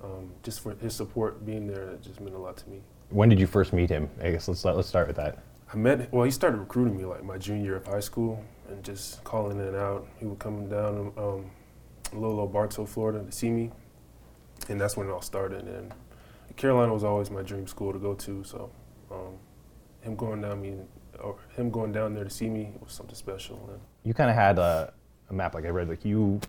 um, 0.04 0.30
just 0.44 0.60
for 0.60 0.74
his 0.76 0.94
support 0.94 1.44
being 1.44 1.66
there, 1.66 1.90
it 1.90 2.02
just 2.02 2.20
meant 2.20 2.36
a 2.36 2.38
lot 2.38 2.56
to 2.58 2.70
me. 2.70 2.80
When 3.10 3.28
did 3.28 3.40
you 3.40 3.46
first 3.48 3.72
meet 3.72 3.90
him? 3.90 4.08
I 4.22 4.30
guess 4.30 4.46
let's 4.46 4.64
let's 4.64 4.88
start 4.88 5.08
with 5.08 5.16
that. 5.16 5.42
I 5.72 5.76
met 5.76 6.12
well. 6.12 6.24
He 6.24 6.30
started 6.30 6.58
recruiting 6.58 6.96
me 6.96 7.04
like 7.04 7.24
my 7.24 7.38
junior 7.38 7.64
year 7.64 7.76
of 7.76 7.86
high 7.86 8.00
school, 8.00 8.44
and 8.68 8.82
just 8.84 9.22
calling 9.24 9.58
in 9.58 9.66
and 9.66 9.76
out. 9.76 10.06
He 10.18 10.26
would 10.26 10.38
come 10.38 10.68
down 10.68 11.12
um, 11.16 11.50
Lolo 12.12 12.46
Bartow, 12.46 12.86
Florida, 12.86 13.22
to 13.24 13.32
see 13.32 13.50
me, 13.50 13.70
and 14.68 14.80
that's 14.80 14.96
when 14.96 15.08
it 15.08 15.10
all 15.10 15.22
started. 15.22 15.66
And 15.66 15.92
Carolina 16.56 16.92
was 16.92 17.04
always 17.04 17.30
my 17.30 17.42
dream 17.42 17.66
school 17.66 17.92
to 17.92 17.98
go 17.98 18.14
to. 18.14 18.44
So 18.44 18.70
um, 19.10 19.38
him 20.00 20.16
going 20.16 20.40
down 20.40 20.62
me, 20.62 20.76
or 21.20 21.36
him 21.56 21.70
going 21.70 21.92
down 21.92 22.14
there 22.14 22.24
to 22.24 22.30
see 22.30 22.48
me 22.48 22.72
was 22.80 22.92
something 22.92 23.16
special. 23.16 23.68
And 23.72 23.80
you 24.04 24.14
kind 24.14 24.30
of 24.30 24.36
had 24.36 24.58
a, 24.58 24.92
a, 25.30 25.32
map, 25.32 25.54
like 25.54 25.64
I 25.64 25.68
read, 25.68 25.88
like 25.88 26.04
you. 26.04 26.40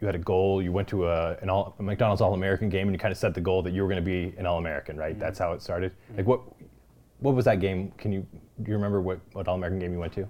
You 0.00 0.06
had 0.06 0.14
a 0.14 0.18
goal. 0.18 0.62
You 0.62 0.72
went 0.72 0.88
to 0.88 1.08
a, 1.08 1.36
an 1.42 1.50
all, 1.50 1.74
a 1.78 1.82
McDonald's 1.82 2.22
All-American 2.22 2.70
game, 2.70 2.88
and 2.88 2.94
you 2.94 2.98
kind 2.98 3.12
of 3.12 3.18
set 3.18 3.34
the 3.34 3.40
goal 3.42 3.60
that 3.62 3.74
you 3.74 3.82
were 3.82 3.88
going 3.88 4.02
to 4.02 4.04
be 4.04 4.34
an 4.38 4.46
All-American, 4.46 4.96
right? 4.96 5.12
Mm-hmm. 5.12 5.20
That's 5.20 5.38
how 5.38 5.52
it 5.52 5.60
started. 5.60 5.92
Mm-hmm. 5.92 6.16
Like, 6.16 6.26
what 6.26 6.40
what 7.20 7.34
was 7.34 7.44
that 7.44 7.60
game? 7.60 7.92
Can 7.96 8.12
you 8.12 8.26
do 8.62 8.70
you 8.70 8.76
remember 8.76 9.00
what, 9.00 9.20
what 9.32 9.48
All 9.48 9.54
American 9.54 9.78
game 9.78 9.92
you 9.92 9.98
went 9.98 10.12
to? 10.14 10.28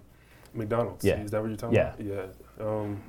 McDonald's. 0.54 1.04
Yeah. 1.04 1.20
Is 1.22 1.30
that 1.30 1.40
what 1.40 1.48
you're 1.48 1.56
talking 1.56 1.76
yeah. 1.76 1.94
about? 1.94 2.32
Yeah. 2.58 2.66
Um, 2.66 3.02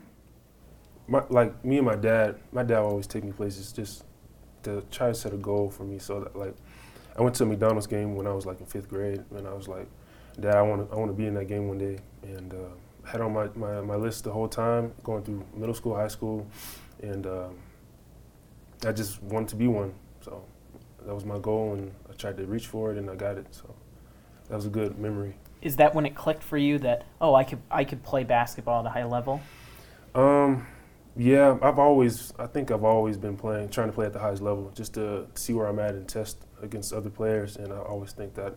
my, 1.08 1.24
like 1.30 1.64
me 1.66 1.78
and 1.78 1.86
my 1.86 1.96
dad, 1.96 2.38
my 2.52 2.64
dad 2.64 2.80
always 2.80 3.08
take 3.08 3.24
me 3.24 3.32
places 3.32 3.72
just 3.72 4.06
to 4.64 4.84
try 4.92 5.08
to 5.08 5.14
set 5.14 5.34
a 5.34 5.38
goal 5.38 5.70
for 5.70 5.84
me. 5.84 6.00
So 6.00 6.22
that, 6.22 6.36
like, 6.36 6.56
I 7.18 7.22
went 7.22 7.36
to 7.36 7.44
a 7.44 7.46
McDonald's 7.46 7.88
game 7.88 8.16
when 8.16 8.28
I 8.28 8.34
was 8.34 8.46
like 8.46 8.60
in 8.60 8.66
fifth 8.66 8.88
grade, 8.88 9.24
and 9.36 9.48
I 9.48 9.54
was 9.54 9.68
like, 9.68 9.88
Dad, 10.40 10.56
I 10.56 10.62
want 10.62 10.90
to 10.90 10.96
I 10.96 10.98
want 10.98 11.12
to 11.12 11.18
be 11.18 11.28
in 11.28 11.34
that 11.34 11.46
game 11.46 11.68
one 11.68 11.78
day. 11.78 11.98
And 12.24 12.54
uh, 12.54 13.08
had 13.10 13.22
on 13.22 13.34
my, 13.34 13.50
my, 13.56 13.82
my 13.82 13.96
list 13.96 14.24
the 14.24 14.32
whole 14.32 14.48
time, 14.48 14.94
going 15.04 15.24
through 15.24 15.46
middle 15.56 15.76
school, 15.76 15.96
high 15.96 16.08
school, 16.08 16.48
and 17.02 17.26
um, 17.28 17.56
I 18.86 18.92
just 18.92 19.22
wanted 19.24 19.50
to 19.50 19.56
be 19.56 19.68
one. 19.68 19.94
So 20.22 20.46
that 21.06 21.14
was 21.14 21.26
my 21.26 21.40
goal, 21.40 21.74
and 21.74 21.92
I 22.10 22.14
tried 22.14 22.38
to 22.38 22.46
reach 22.46 22.68
for 22.68 22.92
it, 22.92 22.98
and 22.98 23.10
I 23.10 23.16
got 23.16 23.38
it. 23.38 23.48
So 23.52 23.74
that 24.50 24.56
was 24.56 24.66
a 24.66 24.70
good 24.70 24.98
memory. 24.98 25.36
Is 25.62 25.76
that 25.78 25.94
when 25.94 26.06
it 26.06 26.16
clicked 26.16 26.44
for 26.44 26.58
you 26.58 26.80
that 26.80 27.06
oh 27.20 27.36
I 27.36 27.44
could 27.44 27.62
I 27.70 27.84
could 27.84 28.04
play 28.04 28.24
basketball 28.24 28.82
at 28.82 28.86
a 28.86 28.90
high 28.90 29.06
level? 29.06 29.42
Um, 30.16 30.68
yeah, 31.16 31.58
I've 31.62 31.80
always, 31.80 32.34
I 32.40 32.48
think 32.48 32.72
I've 32.72 32.84
always 32.84 33.18
been 33.18 33.36
playing, 33.36 33.70
trying 33.70 33.88
to 33.88 33.94
play 33.94 34.06
at 34.06 34.14
the 34.14 34.20
highest 34.20 34.42
level, 34.42 34.72
just 34.74 34.94
to 34.94 35.28
see 35.36 35.54
where 35.54 35.68
I'm 35.68 35.80
at 35.80 35.94
and 35.94 36.08
test 36.08 36.46
against 36.62 36.94
other 36.94 37.10
players. 37.10 37.58
And 37.58 37.74
I 37.74 37.78
always 37.78 38.14
think 38.14 38.34
that 38.36 38.56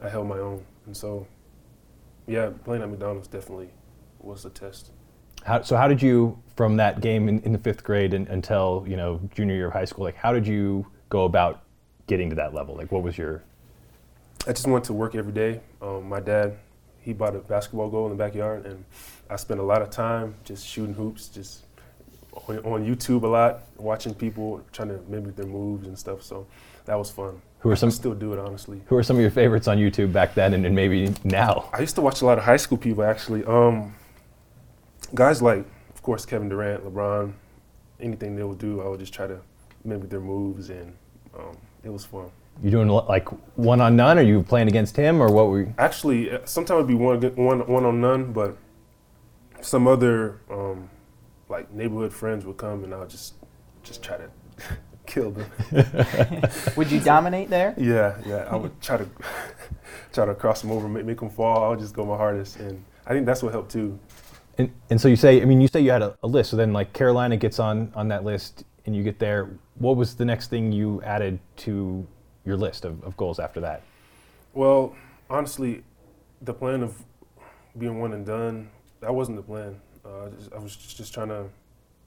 I 0.00 0.08
held 0.08 0.28
my 0.28 0.38
own. 0.38 0.64
And 0.86 0.96
so, 0.96 1.26
yeah, 2.26 2.50
playing 2.64 2.82
at 2.82 2.90
McDonald's 2.90 3.28
definitely 3.28 3.70
was 4.20 4.44
a 4.44 4.50
test. 4.50 4.92
How, 5.44 5.62
so 5.62 5.76
how 5.76 5.88
did 5.88 6.00
you, 6.00 6.40
from 6.56 6.76
that 6.76 7.00
game 7.00 7.28
in, 7.28 7.40
in 7.40 7.52
the 7.52 7.58
fifth 7.58 7.82
grade 7.82 8.14
and, 8.14 8.28
until 8.28 8.84
you 8.86 8.96
know 8.96 9.20
junior 9.34 9.54
year 9.54 9.68
of 9.68 9.72
high 9.72 9.84
school, 9.84 10.04
like 10.04 10.16
how 10.16 10.32
did 10.32 10.46
you 10.46 10.86
go 11.08 11.24
about 11.24 11.62
getting 12.06 12.30
to 12.30 12.36
that 12.36 12.54
level? 12.54 12.76
Like 12.76 12.92
what 12.92 13.02
was 13.02 13.18
your? 13.18 13.42
I 14.46 14.52
just 14.52 14.66
went 14.66 14.84
to 14.84 14.92
work 14.92 15.14
every 15.14 15.32
day. 15.32 15.60
Um, 15.82 16.08
my 16.08 16.20
dad, 16.20 16.56
he 17.00 17.12
bought 17.12 17.34
a 17.34 17.38
basketball 17.38 17.90
goal 17.90 18.06
in 18.06 18.16
the 18.16 18.22
backyard, 18.22 18.66
and 18.66 18.84
I 19.28 19.36
spent 19.36 19.60
a 19.60 19.62
lot 19.62 19.82
of 19.82 19.90
time 19.90 20.34
just 20.44 20.66
shooting 20.66 20.94
hoops, 20.94 21.28
just 21.28 21.64
on, 22.48 22.58
on 22.58 22.86
YouTube 22.86 23.22
a 23.22 23.26
lot, 23.26 23.62
watching 23.76 24.14
people 24.14 24.62
trying 24.72 24.88
to 24.88 25.00
mimic 25.08 25.36
their 25.36 25.46
moves 25.46 25.86
and 25.86 25.98
stuff. 25.98 26.22
So 26.22 26.46
that 26.84 26.96
was 26.96 27.10
fun. 27.10 27.40
Who 27.60 27.70
are 27.70 27.76
some? 27.76 27.88
I 27.88 27.92
still 27.92 28.14
do 28.14 28.32
it 28.32 28.38
honestly. 28.38 28.80
Who 28.86 28.96
are 28.96 29.02
some 29.02 29.16
of 29.16 29.22
your 29.22 29.30
favorites 29.30 29.66
on 29.66 29.78
YouTube 29.78 30.12
back 30.12 30.34
then 30.34 30.54
and, 30.54 30.64
and 30.66 30.74
maybe 30.74 31.12
now? 31.24 31.68
I 31.72 31.80
used 31.80 31.96
to 31.96 32.00
watch 32.00 32.22
a 32.22 32.26
lot 32.26 32.38
of 32.38 32.44
high 32.44 32.58
school 32.58 32.78
people 32.78 33.02
actually. 33.02 33.44
Um, 33.44 33.94
guys 35.14 35.42
like, 35.42 35.64
of 35.92 36.02
course, 36.02 36.24
Kevin 36.24 36.48
Durant, 36.48 36.84
LeBron, 36.84 37.32
anything 38.00 38.36
they 38.36 38.44
would 38.44 38.58
do, 38.58 38.82
I 38.82 38.88
would 38.88 39.00
just 39.00 39.12
try 39.12 39.26
to 39.26 39.40
mimic 39.84 40.10
their 40.10 40.20
moves, 40.20 40.70
and 40.70 40.94
um, 41.36 41.56
it 41.86 41.92
was 41.92 42.04
fun. 42.04 42.30
You 42.62 42.70
doing 42.70 42.88
like 42.88 43.28
one 43.56 43.80
on 43.80 43.96
none? 43.96 44.18
Are 44.18 44.22
you 44.22 44.42
playing 44.42 44.68
against 44.68 44.96
him, 44.96 45.22
or 45.22 45.30
what 45.30 45.48
were 45.48 45.60
you? 45.60 45.74
Actually, 45.78 46.30
uh, 46.30 46.38
sometimes 46.44 46.78
it'd 46.78 46.88
be 46.88 46.94
one 46.94 47.20
one 47.36 47.66
one 47.66 47.84
on 47.84 48.00
none, 48.00 48.32
but 48.32 48.56
some 49.60 49.86
other 49.86 50.40
um, 50.50 50.88
like 51.48 51.70
neighborhood 51.72 52.12
friends 52.12 52.44
would 52.44 52.56
come, 52.56 52.82
and 52.82 52.92
I 52.92 52.98
would 52.98 53.10
just 53.10 53.34
just 53.82 54.02
try 54.02 54.16
to 54.16 54.30
kill 55.06 55.30
them. 55.30 55.50
would 56.76 56.90
you 56.90 56.98
dominate 56.98 57.50
there? 57.50 57.74
Yeah, 57.76 58.16
yeah. 58.26 58.48
I 58.50 58.56
would 58.56 58.80
try 58.80 58.96
to 58.96 59.08
try 60.12 60.26
to 60.26 60.34
cross 60.34 60.62
them 60.62 60.72
over, 60.72 60.88
make, 60.88 61.04
make 61.04 61.20
them 61.20 61.30
fall. 61.30 61.64
I 61.64 61.68
would 61.68 61.78
just 61.78 61.94
go 61.94 62.04
my 62.04 62.16
hardest, 62.16 62.56
and 62.56 62.82
I 63.06 63.10
think 63.10 63.26
that's 63.26 63.42
what 63.42 63.52
helped 63.52 63.70
too. 63.70 63.98
And, 64.58 64.72
and 64.88 64.98
so 64.98 65.08
you 65.08 65.16
say, 65.16 65.42
I 65.42 65.44
mean, 65.44 65.60
you 65.60 65.68
say 65.68 65.82
you 65.82 65.90
had 65.90 66.00
a, 66.00 66.16
a, 66.22 66.26
list. 66.26 66.50
So 66.50 66.56
then, 66.56 66.72
like 66.72 66.94
Carolina 66.94 67.36
gets 67.36 67.58
on 67.58 67.92
on 67.94 68.08
that 68.08 68.24
list, 68.24 68.64
and 68.86 68.96
you 68.96 69.02
get 69.02 69.18
there. 69.18 69.50
What 69.78 69.96
was 69.96 70.14
the 70.14 70.24
next 70.24 70.48
thing 70.48 70.72
you 70.72 71.02
added 71.02 71.38
to 71.58 72.06
your 72.44 72.56
list 72.56 72.84
of, 72.84 73.02
of 73.04 73.16
goals 73.16 73.38
after 73.38 73.60
that? 73.60 73.82
Well, 74.54 74.94
honestly, 75.28 75.82
the 76.42 76.54
plan 76.54 76.82
of 76.82 76.96
being 77.76 77.98
one 77.98 78.12
and 78.14 78.24
done 78.24 78.70
that 79.00 79.14
wasn't 79.14 79.36
the 79.36 79.42
plan. 79.42 79.80
Uh, 80.04 80.28
I 80.54 80.58
was 80.58 80.76
just, 80.76 80.96
just 80.96 81.12
trying 81.12 81.28
to 81.28 81.46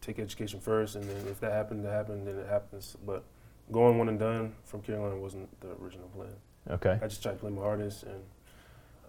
take 0.01 0.19
education 0.19 0.59
first, 0.59 0.95
and 0.95 1.03
then 1.03 1.27
if 1.27 1.39
that 1.41 1.51
happened, 1.51 1.86
that 1.86 1.91
happened, 1.91 2.27
then 2.27 2.38
it 2.38 2.48
happens. 2.48 2.95
But 3.05 3.24
going 3.71 3.98
one 3.98 4.09
and 4.09 4.17
done 4.17 4.53
from 4.65 4.81
Carolina 4.81 5.17
wasn't 5.17 5.48
the 5.62 5.71
original 5.81 6.07
plan. 6.09 6.33
Okay. 6.69 6.98
I 7.01 7.07
just 7.07 7.21
tried 7.21 7.33
to 7.33 7.38
play 7.38 7.51
my 7.51 7.62
hardest, 7.62 8.03
and 8.03 8.21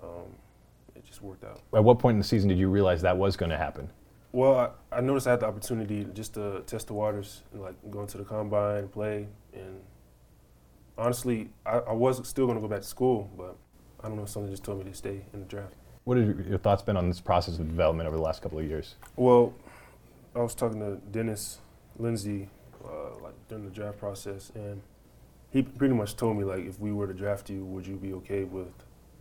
um, 0.02 0.34
it 0.94 1.04
just 1.04 1.22
worked 1.22 1.44
out. 1.44 1.60
At 1.74 1.84
what 1.84 1.98
point 1.98 2.14
in 2.16 2.18
the 2.18 2.24
season 2.24 2.48
did 2.48 2.58
you 2.58 2.68
realize 2.68 3.02
that 3.02 3.16
was 3.16 3.36
going 3.36 3.50
to 3.50 3.56
happen? 3.56 3.88
Well, 4.32 4.74
I, 4.92 4.98
I, 4.98 5.00
noticed 5.00 5.26
I 5.26 5.32
had 5.32 5.40
the 5.40 5.46
opportunity 5.46 6.06
just 6.14 6.34
to 6.34 6.62
test 6.66 6.86
the 6.86 6.94
waters, 6.94 7.42
like 7.52 7.74
going 7.90 8.06
to 8.08 8.18
the 8.18 8.24
combine, 8.24 8.78
and 8.78 8.92
play, 8.92 9.26
and 9.52 9.80
honestly, 10.96 11.50
I, 11.66 11.78
I 11.78 11.92
was 11.92 12.26
still 12.28 12.46
going 12.46 12.56
to 12.56 12.62
go 12.62 12.68
back 12.68 12.82
to 12.82 12.86
school, 12.86 13.28
but 13.36 13.56
I 14.04 14.08
don't 14.08 14.16
know, 14.16 14.26
something 14.26 14.50
just 14.50 14.62
told 14.62 14.78
me 14.78 14.90
to 14.90 14.96
stay 14.96 15.22
in 15.32 15.40
the 15.40 15.46
draft. 15.46 15.74
What 16.04 16.16
have 16.16 16.46
your 16.46 16.58
thoughts 16.58 16.82
been 16.82 16.96
on 16.96 17.08
this 17.08 17.20
process 17.20 17.58
of 17.58 17.68
development 17.68 18.06
over 18.06 18.16
the 18.16 18.22
last 18.22 18.40
couple 18.40 18.58
of 18.58 18.66
years? 18.66 18.94
Well, 19.16 19.52
I 20.34 20.40
was 20.40 20.54
talking 20.54 20.78
to 20.80 20.96
Dennis 21.10 21.58
Lindsey 21.98 22.48
uh, 22.84 23.18
like 23.20 23.34
during 23.48 23.64
the 23.64 23.70
draft 23.70 23.98
process, 23.98 24.52
and 24.54 24.80
he 25.50 25.62
pretty 25.62 25.94
much 25.94 26.16
told 26.16 26.36
me 26.36 26.44
like 26.44 26.64
if 26.64 26.78
we 26.78 26.92
were 26.92 27.06
to 27.06 27.14
draft 27.14 27.50
you, 27.50 27.64
would 27.64 27.86
you 27.86 27.96
be 27.96 28.12
okay 28.14 28.44
with 28.44 28.72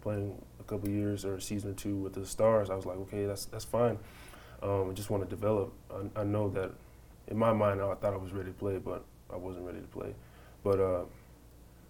playing 0.01 0.41
a 0.59 0.63
couple 0.63 0.87
years 0.87 1.25
or 1.25 1.35
a 1.35 1.41
season 1.41 1.71
or 1.71 1.73
two 1.73 1.95
with 1.95 2.13
the 2.13 2.25
Stars? 2.25 2.69
I 2.69 2.75
was 2.75 2.85
like, 2.85 2.97
okay, 2.97 3.25
that's 3.25 3.45
that's 3.45 3.65
fine. 3.65 3.97
Um, 4.61 4.89
I 4.89 4.93
just 4.93 5.09
want 5.09 5.23
to 5.23 5.29
develop. 5.29 5.73
I, 5.91 6.21
I, 6.21 6.23
know 6.23 6.49
that 6.49 6.71
in 7.27 7.37
my 7.37 7.53
mind, 7.53 7.81
I 7.81 7.93
thought 7.95 8.13
I 8.13 8.17
was 8.17 8.33
ready 8.33 8.49
to 8.49 8.57
play, 8.57 8.77
but 8.77 9.05
I 9.31 9.37
wasn't 9.37 9.65
ready 9.65 9.79
to 9.79 9.87
play. 9.87 10.13
But 10.63 10.79
uh, 10.79 11.03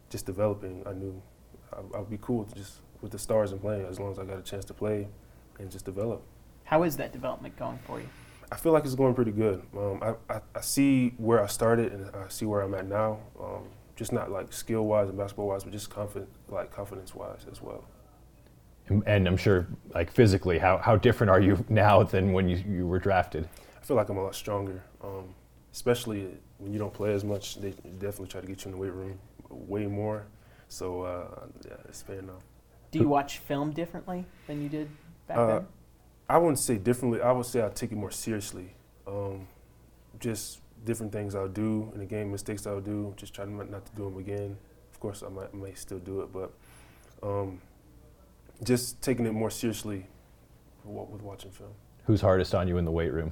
just 0.09 0.25
developing, 0.25 0.83
I 0.85 0.93
knew 0.93 1.19
I, 1.73 1.97
I'd 1.97 2.09
be 2.09 2.19
cool 2.21 2.47
just 2.55 2.81
with 3.01 3.11
the 3.11 3.19
Stars 3.19 3.51
and 3.51 3.61
playing 3.61 3.85
as 3.85 3.99
long 3.99 4.11
as 4.11 4.19
I 4.19 4.25
got 4.25 4.37
a 4.37 4.43
chance 4.43 4.65
to 4.65 4.73
play 4.73 5.07
and 5.57 5.71
just 5.71 5.85
develop. 5.85 6.21
How 6.65 6.83
is 6.83 6.97
that 6.97 7.11
development 7.11 7.57
going 7.57 7.79
for 7.85 7.99
you? 7.99 8.09
I 8.51 8.55
feel 8.55 8.71
like 8.71 8.83
it's 8.85 8.95
going 8.95 9.13
pretty 9.13 9.31
good. 9.31 9.61
Um, 9.75 9.99
I, 10.01 10.33
I, 10.33 10.41
I, 10.55 10.61
see 10.61 11.13
where 11.17 11.43
I 11.43 11.47
started 11.47 11.91
and 11.91 12.09
I 12.15 12.27
see 12.29 12.45
where 12.45 12.61
I'm 12.61 12.73
at 12.73 12.87
now. 12.87 13.19
Um, 13.39 13.63
just 13.95 14.11
not 14.11 14.31
like 14.31 14.53
skill 14.53 14.85
wise 14.85 15.09
and 15.09 15.17
basketball 15.17 15.47
wise, 15.47 15.63
but 15.63 15.73
just 15.73 15.89
confident, 15.89 16.29
like 16.47 16.71
confidence 16.71 17.13
wise 17.13 17.45
as 17.51 17.61
well. 17.61 17.83
And 19.05 19.27
I'm 19.27 19.37
sure, 19.37 19.67
like 19.93 20.11
physically, 20.11 20.57
how, 20.57 20.77
how 20.77 20.95
different 20.95 21.29
are 21.29 21.39
you 21.39 21.63
now 21.69 22.03
than 22.03 22.33
when 22.33 22.47
you, 22.49 22.63
you 22.67 22.87
were 22.87 22.99
drafted? 22.99 23.47
I 23.81 23.85
feel 23.85 23.97
like 23.97 24.09
I'm 24.09 24.17
a 24.17 24.23
lot 24.23 24.35
stronger, 24.35 24.83
um, 25.03 25.33
especially 25.73 26.27
when 26.57 26.73
you 26.73 26.79
don't 26.79 26.93
play 26.93 27.13
as 27.13 27.23
much. 27.23 27.59
They 27.59 27.71
definitely 27.99 28.27
try 28.27 28.41
to 28.41 28.47
get 28.47 28.65
you 28.65 28.71
in 28.71 28.77
the 28.77 28.77
weight 28.77 28.93
room 28.93 29.19
way 29.49 29.85
more. 29.87 30.25
So 30.67 31.03
uh, 31.03 31.45
yeah, 31.65 31.73
it's 31.85 32.03
paying 32.03 32.29
off. 32.29 32.43
Do 32.91 32.99
you 32.99 33.07
watch 33.07 33.39
film 33.39 33.71
differently 33.71 34.25
than 34.47 34.63
you 34.63 34.69
did 34.69 34.89
back 35.27 35.37
uh, 35.37 35.47
then? 35.47 35.67
I 36.27 36.37
wouldn't 36.37 36.59
say 36.59 36.77
differently. 36.77 37.21
I 37.21 37.31
would 37.31 37.45
say 37.45 37.63
I 37.63 37.69
take 37.69 37.91
it 37.91 37.97
more 37.97 38.11
seriously. 38.11 38.73
Um, 39.07 39.47
just 40.19 40.59
different 40.85 41.11
things 41.11 41.35
I'll 41.35 41.47
do 41.47 41.91
in 41.93 41.99
the 41.99 42.05
game, 42.05 42.31
mistakes 42.31 42.67
I'll 42.67 42.81
do. 42.81 43.13
Just 43.17 43.33
try 43.33 43.45
not 43.45 43.85
to 43.85 43.91
do 43.95 44.05
them 44.05 44.17
again. 44.17 44.57
Of 44.91 44.99
course, 44.99 45.23
I 45.23 45.29
might, 45.29 45.53
may 45.53 45.73
still 45.73 45.99
do 45.99 46.21
it, 46.21 46.33
but 46.33 46.51
um, 47.23 47.61
just 48.63 49.01
taking 49.01 49.25
it 49.25 49.33
more 49.33 49.49
seriously 49.49 50.05
with 50.83 51.21
watching 51.21 51.51
film. 51.51 51.71
Who's 52.05 52.21
hardest 52.21 52.55
on 52.55 52.67
you 52.67 52.77
in 52.77 52.85
the 52.85 52.91
weight 52.91 53.13
room? 53.13 53.31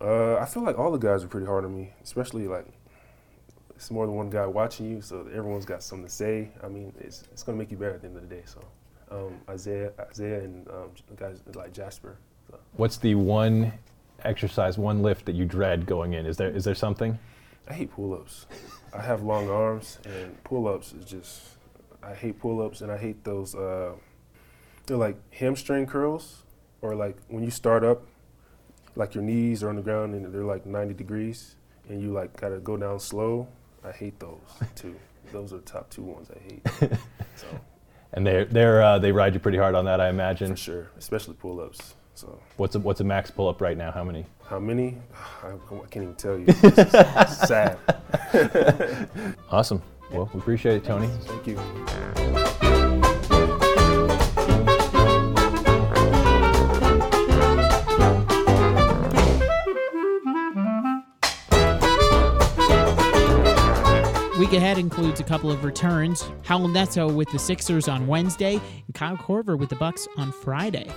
Uh, 0.00 0.36
I 0.36 0.44
feel 0.46 0.62
like 0.62 0.78
all 0.78 0.90
the 0.90 0.98
guys 0.98 1.24
are 1.24 1.28
pretty 1.28 1.46
hard 1.46 1.64
on 1.64 1.74
me, 1.74 1.92
especially 2.02 2.48
like 2.48 2.66
it's 3.74 3.90
more 3.90 4.06
than 4.06 4.14
one 4.14 4.30
guy 4.30 4.46
watching 4.46 4.90
you, 4.90 5.00
so 5.00 5.20
everyone's 5.32 5.64
got 5.64 5.82
something 5.82 6.06
to 6.06 6.12
say. 6.12 6.50
I 6.62 6.68
mean, 6.68 6.92
it's 6.98 7.24
it's 7.32 7.42
gonna 7.42 7.58
make 7.58 7.70
you 7.70 7.76
better 7.76 7.94
at 7.94 8.00
the 8.02 8.08
end 8.08 8.16
of 8.16 8.28
the 8.28 8.34
day. 8.34 8.42
So 8.44 8.60
um, 9.10 9.40
Isaiah, 9.48 9.92
Isaiah, 10.00 10.40
and 10.40 10.68
um, 10.68 10.90
guys 11.16 11.40
like 11.54 11.72
Jasper. 11.72 12.18
So. 12.50 12.58
What's 12.76 12.96
the 12.96 13.14
one 13.14 13.72
exercise, 14.24 14.78
one 14.78 15.02
lift 15.02 15.26
that 15.26 15.34
you 15.34 15.44
dread 15.44 15.86
going 15.86 16.14
in? 16.14 16.26
Is 16.26 16.36
there 16.36 16.50
is 16.50 16.64
there 16.64 16.74
something? 16.74 17.18
I 17.68 17.74
hate 17.74 17.90
pull-ups. 17.90 18.46
I 18.94 19.02
have 19.02 19.22
long 19.22 19.50
arms, 19.50 19.98
and 20.04 20.42
pull-ups 20.44 20.92
is 20.92 21.04
just. 21.04 21.42
I 22.02 22.14
hate 22.14 22.38
pull-ups, 22.38 22.82
and 22.82 22.92
I 22.92 22.96
hate 22.96 23.24
those. 23.24 23.54
Uh, 23.54 23.92
they're 24.86 24.96
like 24.96 25.16
hamstring 25.32 25.86
curls, 25.86 26.42
or 26.82 26.94
like 26.94 27.16
when 27.28 27.44
you 27.44 27.50
start 27.50 27.84
up, 27.84 28.02
like 28.94 29.14
your 29.14 29.24
knees 29.24 29.62
are 29.62 29.68
on 29.68 29.76
the 29.76 29.82
ground 29.82 30.14
and 30.14 30.32
they're 30.32 30.44
like 30.44 30.66
90 30.66 30.94
degrees, 30.94 31.56
and 31.88 32.00
you 32.00 32.12
like 32.12 32.38
gotta 32.40 32.58
go 32.58 32.76
down 32.76 32.98
slow. 32.98 33.48
I 33.84 33.92
hate 33.92 34.18
those 34.18 34.40
too. 34.74 34.96
those 35.32 35.52
are 35.52 35.56
the 35.56 35.62
top 35.62 35.90
two 35.90 36.02
ones 36.02 36.28
I 36.30 36.38
hate. 36.40 36.98
so 37.36 37.46
and 38.12 38.26
they 38.26 38.44
they're 38.44 38.82
uh, 38.82 38.98
they 38.98 39.12
ride 39.12 39.34
you 39.34 39.40
pretty 39.40 39.58
hard 39.58 39.74
on 39.74 39.84
that, 39.84 40.00
I 40.00 40.08
imagine. 40.08 40.50
For 40.50 40.56
sure, 40.56 40.90
especially 40.98 41.34
pull-ups. 41.34 41.94
So 42.14 42.40
what's 42.56 42.74
a 42.74 42.80
what's 42.80 43.00
a 43.00 43.04
max 43.04 43.30
pull-up 43.30 43.60
right 43.60 43.76
now? 43.76 43.92
How 43.92 44.02
many? 44.02 44.24
How 44.44 44.58
many? 44.58 44.96
I, 45.42 45.48
I 45.48 45.86
can't 45.90 46.02
even 46.02 46.14
tell 46.14 46.38
you. 46.38 46.46
sad. 47.46 47.78
awesome. 49.50 49.82
Well, 50.10 50.30
we 50.32 50.40
appreciate 50.40 50.76
it, 50.76 50.84
Tony. 50.84 51.08
Thank 51.24 51.46
you. 51.46 52.75
Week 64.46 64.58
ahead 64.58 64.78
includes 64.78 65.18
a 65.18 65.24
couple 65.24 65.50
of 65.50 65.64
returns. 65.64 66.22
Raul 66.44 66.72
Neto 66.72 67.12
with 67.12 67.28
the 67.32 67.38
Sixers 67.38 67.88
on 67.88 68.06
Wednesday, 68.06 68.60
and 68.86 68.94
Kyle 68.94 69.16
Korver 69.16 69.58
with 69.58 69.70
the 69.70 69.74
Bucks 69.74 70.06
on 70.16 70.30
Friday. 70.30 70.88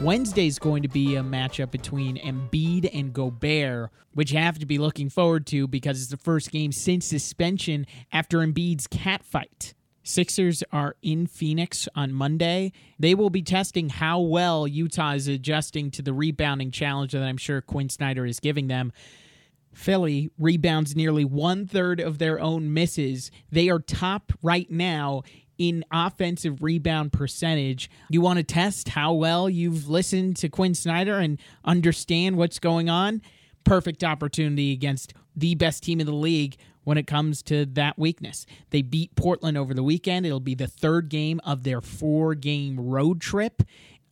Wednesday 0.00 0.46
is 0.46 0.60
going 0.60 0.84
to 0.84 0.88
be 0.88 1.16
a 1.16 1.20
matchup 1.20 1.72
between 1.72 2.16
Embiid 2.18 2.88
and 2.96 3.12
Gobert, 3.12 3.90
which 4.14 4.30
you 4.30 4.38
have 4.38 4.60
to 4.60 4.66
be 4.66 4.78
looking 4.78 5.08
forward 5.08 5.48
to 5.48 5.66
because 5.66 6.00
it's 6.00 6.12
the 6.12 6.16
first 6.16 6.52
game 6.52 6.70
since 6.70 7.04
suspension 7.04 7.88
after 8.12 8.38
Embiid's 8.38 8.86
cat 8.86 9.24
fight. 9.24 9.74
Sixers 10.04 10.62
are 10.70 10.94
in 11.02 11.26
Phoenix 11.26 11.88
on 11.96 12.12
Monday. 12.12 12.70
They 13.00 13.16
will 13.16 13.30
be 13.30 13.42
testing 13.42 13.88
how 13.88 14.20
well 14.20 14.68
Utah 14.68 15.14
is 15.14 15.26
adjusting 15.26 15.90
to 15.92 16.02
the 16.02 16.12
rebounding 16.12 16.70
challenge 16.70 17.10
that 17.12 17.22
I'm 17.24 17.36
sure 17.36 17.60
Quinn 17.60 17.88
Snyder 17.88 18.24
is 18.24 18.38
giving 18.38 18.68
them. 18.68 18.92
Philly 19.72 20.30
rebounds 20.38 20.94
nearly 20.94 21.24
one 21.24 21.66
third 21.66 22.00
of 22.00 22.18
their 22.18 22.40
own 22.40 22.72
misses. 22.72 23.30
They 23.50 23.68
are 23.68 23.78
top 23.78 24.32
right 24.42 24.70
now 24.70 25.22
in 25.58 25.84
offensive 25.92 26.62
rebound 26.62 27.12
percentage. 27.12 27.90
You 28.10 28.20
want 28.20 28.38
to 28.38 28.42
test 28.42 28.90
how 28.90 29.12
well 29.12 29.48
you've 29.48 29.88
listened 29.88 30.36
to 30.38 30.48
Quinn 30.48 30.74
Snyder 30.74 31.18
and 31.18 31.38
understand 31.64 32.36
what's 32.36 32.58
going 32.58 32.88
on? 32.88 33.22
Perfect 33.64 34.02
opportunity 34.02 34.72
against 34.72 35.14
the 35.36 35.54
best 35.54 35.82
team 35.82 36.00
in 36.00 36.06
the 36.06 36.12
league 36.12 36.56
when 36.84 36.98
it 36.98 37.06
comes 37.06 37.42
to 37.44 37.64
that 37.66 37.98
weakness. 37.98 38.44
They 38.70 38.82
beat 38.82 39.14
Portland 39.14 39.56
over 39.56 39.72
the 39.72 39.84
weekend. 39.84 40.26
It'll 40.26 40.40
be 40.40 40.54
the 40.54 40.66
third 40.66 41.08
game 41.08 41.40
of 41.44 41.62
their 41.62 41.80
four 41.80 42.34
game 42.34 42.78
road 42.78 43.20
trip 43.20 43.62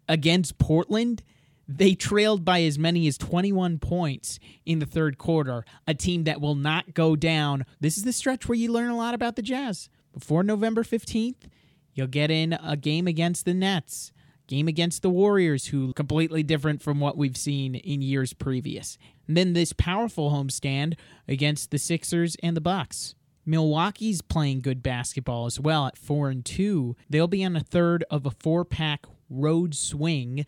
against 0.08 0.58
Portland. 0.58 1.22
They 1.72 1.94
trailed 1.94 2.44
by 2.44 2.62
as 2.62 2.80
many 2.80 3.06
as 3.06 3.16
21 3.16 3.78
points 3.78 4.40
in 4.66 4.80
the 4.80 4.86
third 4.86 5.18
quarter, 5.18 5.64
a 5.86 5.94
team 5.94 6.24
that 6.24 6.40
will 6.40 6.56
not 6.56 6.94
go 6.94 7.14
down. 7.14 7.64
This 7.78 7.96
is 7.96 8.02
the 8.02 8.12
stretch 8.12 8.48
where 8.48 8.58
you 8.58 8.72
learn 8.72 8.90
a 8.90 8.96
lot 8.96 9.14
about 9.14 9.36
the 9.36 9.42
Jazz. 9.42 9.88
Before 10.12 10.42
November 10.42 10.82
15th, 10.82 11.46
you'll 11.94 12.08
get 12.08 12.28
in 12.28 12.54
a 12.54 12.76
game 12.76 13.06
against 13.06 13.44
the 13.44 13.54
Nets, 13.54 14.10
game 14.48 14.66
against 14.66 15.02
the 15.02 15.10
Warriors, 15.10 15.66
who 15.66 15.92
completely 15.92 16.42
different 16.42 16.82
from 16.82 16.98
what 16.98 17.16
we've 17.16 17.36
seen 17.36 17.76
in 17.76 18.02
years 18.02 18.32
previous. 18.32 18.98
And 19.28 19.36
then 19.36 19.52
this 19.52 19.72
powerful 19.72 20.32
homestand 20.32 20.94
against 21.28 21.70
the 21.70 21.78
Sixers 21.78 22.36
and 22.42 22.56
the 22.56 22.60
Bucks. 22.60 23.14
Milwaukee's 23.46 24.22
playing 24.22 24.62
good 24.62 24.82
basketball 24.82 25.46
as 25.46 25.60
well 25.60 25.86
at 25.86 25.96
4 25.96 26.30
and 26.30 26.44
2. 26.44 26.96
They'll 27.08 27.28
be 27.28 27.44
on 27.44 27.54
a 27.54 27.60
third 27.60 28.02
of 28.10 28.26
a 28.26 28.32
four-pack 28.32 29.06
road 29.28 29.76
swing 29.76 30.46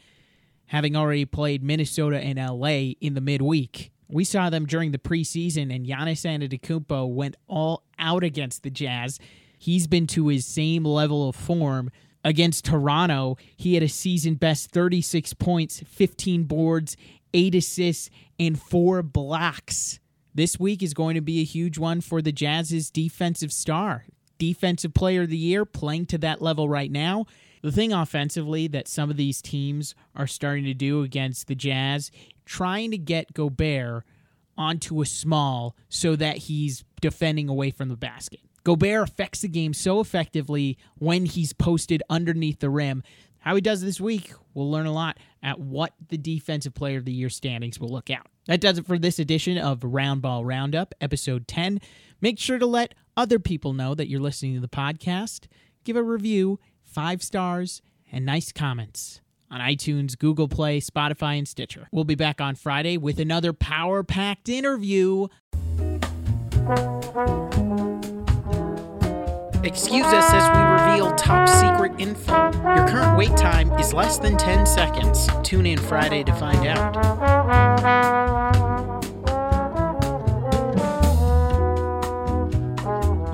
having 0.72 0.96
already 0.96 1.26
played 1.26 1.62
Minnesota 1.62 2.18
and 2.18 2.38
LA 2.38 2.94
in 2.98 3.12
the 3.12 3.20
midweek. 3.20 3.92
We 4.08 4.24
saw 4.24 4.48
them 4.48 4.64
during 4.64 4.90
the 4.90 4.98
preseason, 4.98 5.74
and 5.74 5.86
Giannis 5.86 6.24
Antetokounmpo 6.24 7.12
went 7.12 7.36
all 7.46 7.82
out 7.98 8.24
against 8.24 8.62
the 8.62 8.70
Jazz. 8.70 9.20
He's 9.58 9.86
been 9.86 10.06
to 10.08 10.28
his 10.28 10.46
same 10.46 10.86
level 10.86 11.28
of 11.28 11.36
form 11.36 11.90
against 12.24 12.64
Toronto. 12.64 13.36
He 13.54 13.74
had 13.74 13.82
a 13.82 13.88
season 13.88 14.36
best 14.36 14.70
36 14.70 15.34
points, 15.34 15.82
15 15.86 16.44
boards, 16.44 16.96
8 17.34 17.54
assists, 17.54 18.08
and 18.40 18.58
4 18.58 19.02
blocks. 19.02 20.00
This 20.34 20.58
week 20.58 20.82
is 20.82 20.94
going 20.94 21.16
to 21.16 21.20
be 21.20 21.40
a 21.42 21.44
huge 21.44 21.76
one 21.76 22.00
for 22.00 22.22
the 22.22 22.32
Jazz's 22.32 22.90
defensive 22.90 23.52
star. 23.52 24.06
Defensive 24.38 24.94
player 24.94 25.22
of 25.22 25.28
the 25.28 25.36
year 25.36 25.66
playing 25.66 26.06
to 26.06 26.18
that 26.18 26.40
level 26.40 26.66
right 26.66 26.90
now. 26.90 27.26
The 27.62 27.72
thing 27.72 27.92
offensively 27.92 28.66
that 28.68 28.88
some 28.88 29.08
of 29.08 29.16
these 29.16 29.40
teams 29.40 29.94
are 30.16 30.26
starting 30.26 30.64
to 30.64 30.74
do 30.74 31.02
against 31.02 31.46
the 31.46 31.54
Jazz, 31.54 32.10
trying 32.44 32.90
to 32.90 32.98
get 32.98 33.34
Gobert 33.34 34.04
onto 34.58 35.00
a 35.00 35.06
small 35.06 35.76
so 35.88 36.16
that 36.16 36.36
he's 36.38 36.84
defending 37.00 37.48
away 37.48 37.70
from 37.70 37.88
the 37.88 37.96
basket. 37.96 38.40
Gobert 38.64 39.08
affects 39.08 39.40
the 39.40 39.48
game 39.48 39.74
so 39.74 40.00
effectively 40.00 40.76
when 40.98 41.24
he's 41.24 41.52
posted 41.52 42.02
underneath 42.10 42.60
the 42.60 42.70
rim. 42.70 43.02
How 43.40 43.56
he 43.56 43.60
does 43.60 43.80
this 43.80 44.00
week, 44.00 44.32
we'll 44.54 44.70
learn 44.70 44.86
a 44.86 44.92
lot 44.92 45.18
at 45.42 45.58
what 45.58 45.94
the 46.08 46.18
Defensive 46.18 46.74
Player 46.74 46.98
of 46.98 47.04
the 47.04 47.12
Year 47.12 47.28
standings 47.28 47.80
will 47.80 47.88
look 47.88 48.08
out. 48.08 48.26
That 48.46 48.60
does 48.60 48.78
it 48.78 48.86
for 48.86 48.98
this 48.98 49.18
edition 49.18 49.58
of 49.58 49.80
Roundball 49.80 50.44
Roundup, 50.44 50.94
episode 51.00 51.48
10. 51.48 51.80
Make 52.20 52.38
sure 52.38 52.58
to 52.58 52.66
let 52.66 52.94
other 53.16 53.40
people 53.40 53.72
know 53.72 53.94
that 53.96 54.08
you're 54.08 54.20
listening 54.20 54.54
to 54.54 54.60
the 54.60 54.68
podcast. 54.68 55.46
Give 55.82 55.96
a 55.96 56.02
review 56.02 56.60
five 56.92 57.22
stars, 57.22 57.82
and 58.10 58.26
nice 58.26 58.52
comments 58.52 59.20
on 59.50 59.60
iTunes, 59.60 60.18
Google 60.18 60.48
Play, 60.48 60.80
Spotify, 60.80 61.38
and 61.38 61.48
Stitcher. 61.48 61.88
We'll 61.92 62.04
be 62.04 62.14
back 62.14 62.40
on 62.40 62.54
Friday 62.54 62.96
with 62.96 63.18
another 63.18 63.52
power 63.52 64.02
packed 64.02 64.48
interview. 64.48 65.28
Excuse 69.64 70.06
us 70.06 70.32
as 70.32 70.48
we 70.50 70.90
reveal 70.90 71.14
top 71.14 71.48
secret 71.48 71.92
info. 71.98 72.50
Your 72.52 72.88
current 72.88 73.16
wait 73.16 73.36
time 73.36 73.72
is 73.74 73.92
less 73.92 74.18
than 74.18 74.36
10 74.36 74.66
seconds. 74.66 75.28
Tune 75.42 75.66
in 75.66 75.78
Friday 75.78 76.24
to 76.24 76.32
find 76.34 76.66
out. 76.66 76.94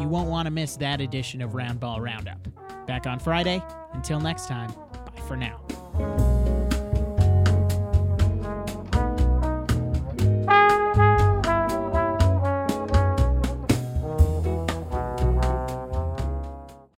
You 0.00 0.08
won't 0.08 0.28
want 0.28 0.46
to 0.46 0.50
miss 0.50 0.76
that 0.76 1.00
edition 1.00 1.40
of 1.40 1.52
Roundball 1.52 2.00
Roundup. 2.00 2.46
Back 2.88 3.06
on 3.06 3.18
Friday. 3.18 3.62
Until 3.92 4.18
next 4.18 4.48
time, 4.48 4.72
bye 5.14 5.22
for 5.28 5.36
now. 5.36 5.67